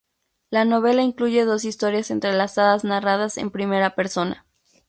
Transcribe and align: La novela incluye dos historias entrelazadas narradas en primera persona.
La 0.49 0.65
novela 0.65 1.03
incluye 1.03 1.45
dos 1.45 1.63
historias 1.63 2.09
entrelazadas 2.09 2.83
narradas 2.83 3.37
en 3.37 3.51
primera 3.51 3.93
persona. 3.93 4.47